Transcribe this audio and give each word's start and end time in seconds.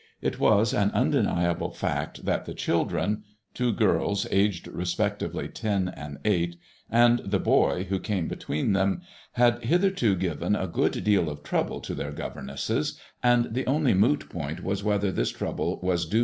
It 0.19 0.39
was 0.39 0.73
an 0.73 0.89
undeniable 0.95 1.77
&ct 1.79 2.25
that 2.25 2.45
the 2.45 2.55
children— 2.55 3.23
two 3.53 3.71
girls, 3.71 4.25
aged 4.31 4.65
respectively 4.67 5.47
ten 5.47 5.89
and 5.89 6.17
eight, 6.25 6.55
and 6.89 7.19
the 7.19 7.37
boy 7.37 7.83
who 7.83 7.99
came 7.99 8.27
between 8.27 8.73
them— 8.73 9.03
had 9.33 9.63
hitherto 9.63 10.15
given 10.15 10.55
a 10.55 10.65
good 10.65 11.03
deal 11.03 11.29
of 11.29 11.43
troable 11.43 11.83
to 11.83 11.93
their 11.93 12.11
governesses, 12.11 12.99
and 13.21 13.53
the 13.53 13.67
only 13.67 13.93
moot 13.93 14.27
point 14.27 14.63
was 14.63 14.83
whether 14.83 15.11
this 15.11 15.29
trouble 15.29 15.79
was 15.83 16.07
due 16.07 16.09
MADBUOISKLLB 16.09 16.19
IXS. 16.19 16.19